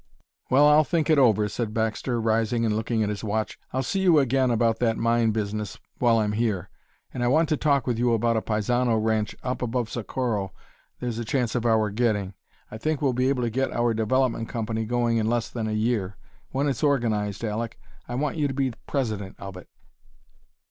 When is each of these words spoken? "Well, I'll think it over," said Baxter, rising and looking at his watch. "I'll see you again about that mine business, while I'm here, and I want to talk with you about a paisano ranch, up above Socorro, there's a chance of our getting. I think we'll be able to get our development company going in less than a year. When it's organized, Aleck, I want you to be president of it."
"Well, 0.49 0.67
I'll 0.67 0.83
think 0.83 1.11
it 1.11 1.19
over," 1.19 1.47
said 1.47 1.75
Baxter, 1.75 2.19
rising 2.19 2.65
and 2.65 2.75
looking 2.75 3.03
at 3.03 3.09
his 3.09 3.23
watch. 3.23 3.59
"I'll 3.71 3.83
see 3.83 3.99
you 3.99 4.17
again 4.17 4.49
about 4.49 4.79
that 4.79 4.97
mine 4.97 5.29
business, 5.29 5.77
while 5.99 6.17
I'm 6.17 6.31
here, 6.31 6.71
and 7.13 7.23
I 7.23 7.27
want 7.27 7.49
to 7.49 7.55
talk 7.55 7.85
with 7.85 7.99
you 7.99 8.13
about 8.13 8.35
a 8.35 8.41
paisano 8.41 8.97
ranch, 8.97 9.35
up 9.43 9.61
above 9.61 9.91
Socorro, 9.91 10.53
there's 10.99 11.19
a 11.19 11.23
chance 11.23 11.53
of 11.53 11.67
our 11.67 11.91
getting. 11.91 12.33
I 12.71 12.79
think 12.79 12.99
we'll 12.99 13.13
be 13.13 13.29
able 13.29 13.43
to 13.43 13.51
get 13.51 13.71
our 13.73 13.93
development 13.93 14.49
company 14.49 14.85
going 14.85 15.17
in 15.17 15.29
less 15.29 15.49
than 15.51 15.67
a 15.67 15.71
year. 15.71 16.17
When 16.49 16.67
it's 16.67 16.81
organized, 16.81 17.43
Aleck, 17.43 17.77
I 18.07 18.15
want 18.15 18.37
you 18.37 18.47
to 18.47 18.55
be 18.55 18.71
president 18.87 19.35
of 19.37 19.55
it." 19.55 19.67